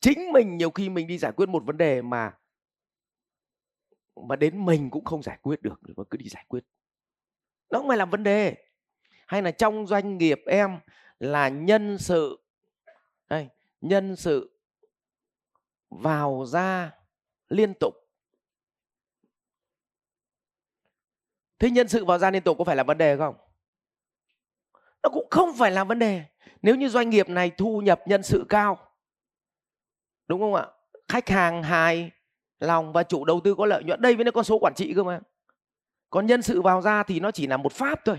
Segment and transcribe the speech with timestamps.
[0.00, 2.32] chính mình nhiều khi mình đi giải quyết một vấn đề mà
[4.28, 6.64] mà đến mình cũng không giải quyết được mà cứ đi giải quyết.
[7.70, 8.56] Nó không phải là vấn đề.
[9.26, 10.78] Hay là trong doanh nghiệp em
[11.18, 12.44] là nhân sự,
[13.28, 13.48] đây,
[13.80, 14.58] nhân sự
[15.90, 16.94] vào ra
[17.48, 17.94] liên tục.
[21.58, 23.34] Thế nhân sự vào ra liên tục có phải là vấn đề không?
[25.02, 26.24] Nó cũng không phải là vấn đề.
[26.62, 28.89] Nếu như doanh nghiệp này thu nhập nhân sự cao
[30.30, 30.66] đúng không ạ?
[31.08, 32.10] Khách hàng hài
[32.58, 34.00] lòng và chủ đầu tư có lợi nhuận.
[34.00, 35.20] Đây mới là con số quản trị cơ mà.
[36.10, 38.18] Còn nhân sự vào ra thì nó chỉ là một pháp thôi.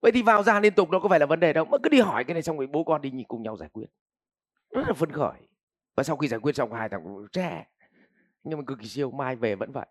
[0.00, 1.64] Vậy thì vào ra liên tục nó có phải là vấn đề đâu.
[1.64, 3.68] Mà cứ đi hỏi cái này xong rồi bố con đi nhìn cùng nhau giải
[3.68, 3.86] quyết.
[4.70, 5.48] Rất là phấn khởi.
[5.94, 7.66] Và sau khi giải quyết xong, hai thằng trẻ
[8.44, 9.86] nhưng mà cực kỳ siêu, mai về vẫn vậy.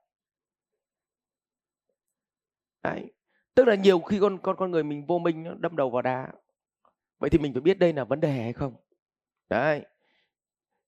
[2.84, 3.14] Đấy.
[3.56, 6.02] Tức là nhiều khi con con con người mình vô minh nó đâm đầu vào
[6.02, 6.28] đá.
[7.20, 8.76] Vậy thì mình phải biết đây là vấn đề hay không?
[9.50, 9.86] Đấy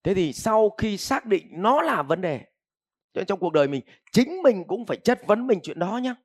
[0.04, 2.46] thế thì sau khi xác định nó là vấn đề
[3.28, 3.82] trong cuộc đời mình
[4.12, 6.16] chính mình cũng phải chất vấn mình chuyện đó nhá.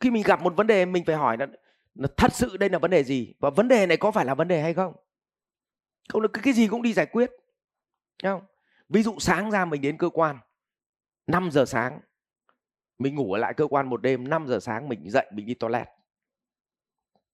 [0.00, 1.46] Khi mình gặp một vấn đề mình phải hỏi là,
[1.94, 3.34] là thật sự đây là vấn đề gì?
[3.38, 4.94] Và vấn đề này có phải là vấn đề hay không?
[6.08, 7.30] Không được cái gì cũng đi giải quyết.
[8.22, 8.42] Không
[8.88, 10.38] ví dụ sáng ra mình đến cơ quan
[11.26, 12.00] 5 giờ sáng
[12.98, 15.54] mình ngủ ở lại cơ quan một đêm 5 giờ sáng mình dậy mình đi
[15.54, 15.88] toilet.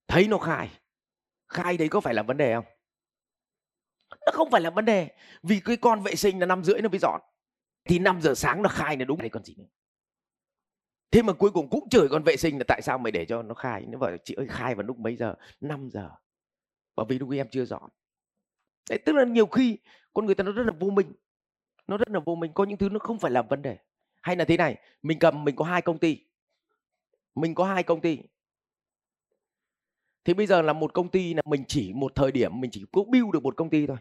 [0.09, 0.71] Thấy nó khai.
[1.49, 2.65] Khai đấy có phải là vấn đề không?
[4.27, 5.11] Nó không phải là vấn đề.
[5.43, 7.21] Vì cái con vệ sinh là năm rưỡi nó mới dọn.
[7.85, 9.19] Thì 5 giờ sáng nó khai là đúng.
[9.19, 9.65] Đấy còn gì nữa?
[11.11, 13.43] Thế mà cuối cùng cũng chửi con vệ sinh là tại sao mày để cho
[13.43, 13.85] nó khai?
[13.89, 15.35] Nó bảo chị ơi khai vào lúc mấy giờ?
[15.61, 16.11] 5 giờ.
[16.97, 17.91] Bởi vì lúc em chưa dọn.
[18.91, 19.79] Đấy, tức là nhiều khi
[20.13, 21.13] con người ta nó rất là vô minh.
[21.87, 22.53] Nó rất là vô minh.
[22.55, 23.79] Có những thứ nó không phải là vấn đề.
[24.23, 26.27] Hay là thế này mình cầm mình có hai công ty.
[27.35, 28.19] Mình có hai công ty
[30.25, 32.85] thì bây giờ là một công ty là mình chỉ một thời điểm, mình chỉ
[32.93, 33.97] có build được một công ty thôi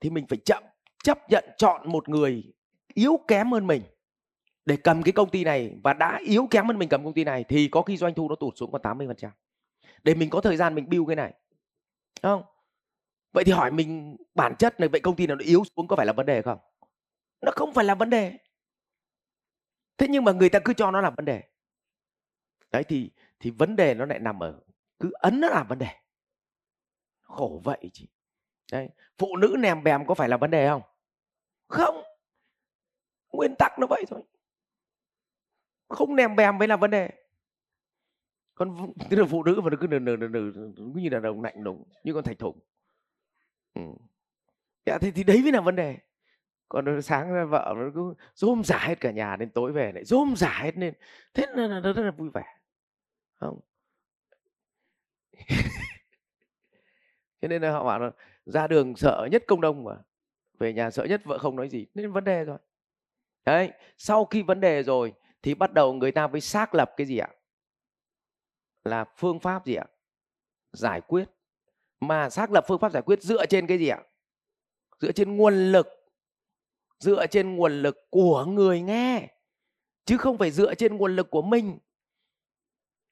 [0.00, 0.62] thì mình phải chậm,
[1.04, 2.52] chấp nhận chọn một người
[2.94, 3.82] yếu kém hơn mình
[4.64, 7.24] để cầm cái công ty này và đã yếu kém hơn mình cầm công ty
[7.24, 9.30] này thì có khi doanh thu nó tụt xuống còn 80%.
[10.02, 11.34] Để mình có thời gian mình build cái này.
[12.22, 12.42] Không?
[13.32, 15.96] Vậy thì hỏi mình bản chất này, vậy công ty nào nó yếu xuống có
[15.96, 16.58] phải là vấn đề không?
[17.40, 18.38] Nó không phải là vấn đề.
[19.98, 21.42] Thế nhưng mà người ta cứ cho nó là vấn đề.
[22.72, 24.60] Đấy, thì thì vấn đề nó lại nằm ở
[24.98, 25.90] cứ ấn nó làm vấn đề.
[27.20, 28.08] Khổ vậy chị.
[28.72, 30.82] Đấy, phụ nữ nèm bèm có phải là vấn đề không?
[31.68, 32.02] Không.
[33.32, 34.22] Nguyên tắc nó vậy thôi.
[35.88, 37.10] Không nèm bèm mới là vấn đề.
[38.54, 41.42] Còn tức là phụ nữ mà nó cứ nừ nừ nừ nừ như là đồng
[41.42, 42.58] lạnh lùng như con thạch thủng.
[43.74, 43.82] Ừ.
[44.86, 45.98] Dạ, thì, thì đấy mới là vấn đề
[46.68, 50.04] còn sáng ra vợ nó cứ rôm rả hết cả nhà đến tối về lại
[50.04, 50.94] rôm rả hết lên
[51.34, 52.44] thế là nó rất là vui vẻ
[53.34, 53.60] không
[57.40, 58.10] cho nên là họ bảo là
[58.46, 59.96] ra đường sợ nhất công đông mà,
[60.58, 61.86] về nhà sợ nhất vợ không nói gì.
[61.94, 62.58] Nên vấn đề rồi.
[63.44, 65.12] Đấy, sau khi vấn đề rồi
[65.42, 67.28] thì bắt đầu người ta mới xác lập cái gì ạ?
[68.84, 69.86] Là phương pháp gì ạ?
[70.72, 71.24] Giải quyết.
[72.00, 73.98] Mà xác lập phương pháp giải quyết dựa trên cái gì ạ?
[75.00, 75.86] Dựa trên nguồn lực.
[76.98, 79.28] Dựa trên nguồn lực của người nghe,
[80.04, 81.78] chứ không phải dựa trên nguồn lực của mình.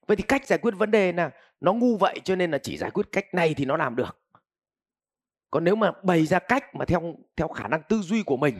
[0.06, 1.30] Vậy thì cách giải quyết vấn đề là
[1.64, 4.18] nó ngu vậy cho nên là chỉ giải quyết cách này thì nó làm được.
[5.50, 8.58] Còn nếu mà bày ra cách mà theo theo khả năng tư duy của mình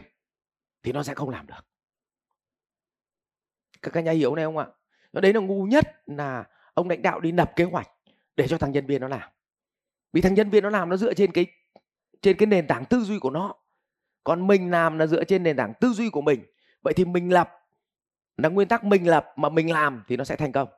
[0.83, 1.65] thì nó sẽ không làm được.
[3.81, 4.67] Các các nhà hiểu này không ạ?
[5.13, 7.89] Nó đấy là ngu nhất là ông lãnh đạo đi lập kế hoạch
[8.35, 9.29] để cho thằng nhân viên nó làm.
[10.13, 11.45] Vì thằng nhân viên nó làm nó dựa trên cái
[12.21, 13.55] trên cái nền tảng tư duy của nó.
[14.23, 16.45] Còn mình làm là dựa trên nền tảng tư duy của mình.
[16.81, 17.49] Vậy thì mình lập
[18.37, 20.69] là nguyên tắc mình lập mà mình làm thì nó sẽ thành công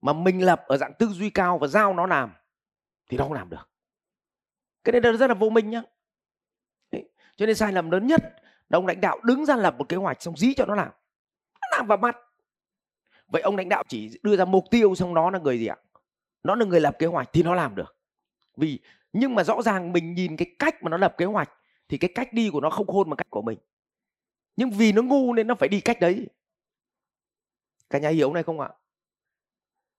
[0.00, 2.32] mà mình lập ở dạng tư duy cao và giao nó làm,
[3.10, 3.68] thì nó không làm được.
[4.84, 5.82] Cái này là rất là vô minh nhá.
[6.90, 7.08] Đấy.
[7.36, 8.22] cho nên sai lầm lớn nhất,
[8.68, 10.90] là ông lãnh đạo đứng ra lập một kế hoạch xong dí cho nó làm.
[11.60, 12.16] Nó làm vào mặt.
[13.26, 15.76] Vậy ông lãnh đạo chỉ đưa ra mục tiêu xong nó là người gì ạ?
[16.42, 17.96] Nó là người lập kế hoạch thì nó làm được.
[18.56, 18.80] Vì,
[19.12, 21.50] nhưng mà rõ ràng mình nhìn cái cách mà nó lập kế hoạch,
[21.88, 23.58] thì cái cách đi của nó không khôn bằng cách của mình.
[24.56, 26.28] Nhưng vì nó ngu nên nó phải đi cách đấy.
[27.90, 28.68] Cả nhà hiểu này không ạ?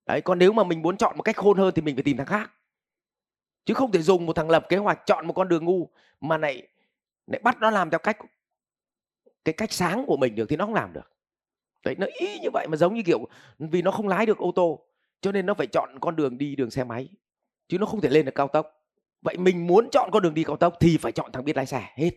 [0.09, 2.17] Đấy, còn nếu mà mình muốn chọn một cách khôn hơn thì mình phải tìm
[2.17, 2.51] thằng khác.
[3.65, 5.89] Chứ không thể dùng một thằng lập kế hoạch chọn một con đường ngu
[6.21, 6.67] mà lại
[7.27, 8.17] lại bắt nó làm theo cách,
[9.45, 11.11] cái cách sáng của mình được thì nó không làm được.
[11.85, 13.27] Đấy, nó ý như vậy mà giống như kiểu
[13.59, 14.85] vì nó không lái được ô tô,
[15.21, 17.09] cho nên nó phải chọn con đường đi đường xe máy,
[17.67, 18.85] chứ nó không thể lên được cao tốc.
[19.21, 21.65] Vậy mình muốn chọn con đường đi cao tốc thì phải chọn thằng biết lái
[21.65, 22.11] xe hết.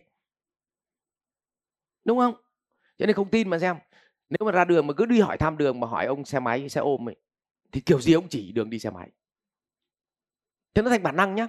[2.05, 2.33] Đúng không?
[2.97, 3.75] Cho nên không tin mà xem.
[4.29, 6.69] Nếu mà ra đường mà cứ đi hỏi thăm đường mà hỏi ông xe máy,
[6.69, 7.15] xe ôm ấy
[7.73, 9.09] thì kiểu gì ông chỉ đường đi xe máy.
[10.73, 11.47] Thế nó thành bản năng nhá.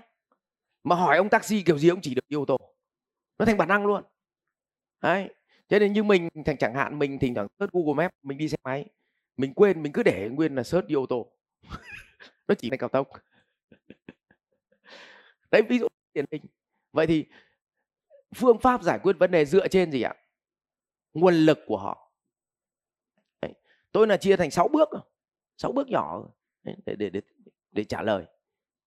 [0.85, 2.59] Mà hỏi ông taxi kiểu gì ông chỉ được đi ô tô.
[3.39, 4.05] Nó thành bản năng luôn.
[5.01, 5.35] Đấy.
[5.69, 8.49] Cho nên như mình thành chẳng hạn mình thỉnh thoảng search Google Maps, mình đi
[8.49, 8.85] xe máy,
[9.37, 11.33] mình quên, mình cứ để nguyên là search đi ô tô.
[12.49, 13.09] Nó chỉ thành cao tốc.
[15.51, 16.43] Đấy, ví dụ điển hình.
[16.93, 17.25] Vậy thì
[18.35, 20.15] phương pháp giải quyết vấn đề dựa trên gì ạ?
[21.15, 22.13] Nguồn lực của họ.
[23.43, 23.53] Đấy.
[23.93, 24.89] tôi là chia thành 6 bước
[25.57, 26.23] sáu bước nhỏ
[26.63, 27.21] để để để
[27.73, 28.25] để trả lời.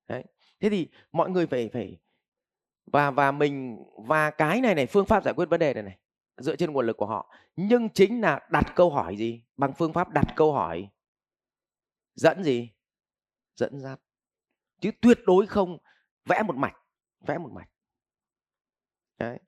[0.08, 0.24] Đấy.
[0.60, 1.98] thế thì mọi người phải phải
[2.92, 5.98] và và mình, và cái này này, phương pháp giải quyết vấn đề này này,
[6.38, 7.34] dựa trên nguồn lực của họ.
[7.56, 9.44] Nhưng chính là đặt câu hỏi gì?
[9.58, 10.90] Bằng phương pháp đặt câu hỏi.
[12.16, 12.70] Dẫn gì?
[13.56, 14.00] Dẫn dắt.
[14.82, 15.78] Chứ tuyệt đối không
[16.26, 16.76] vẽ một mạch,
[17.28, 17.70] vẽ một mạch.
[19.18, 19.40] Đấy.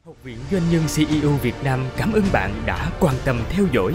[0.00, 3.94] Học viện Doanh nhân CEO Việt Nam cảm ơn bạn đã quan tâm theo dõi.